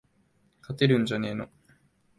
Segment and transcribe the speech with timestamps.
[0.63, 1.47] 勝てるんじゃねーの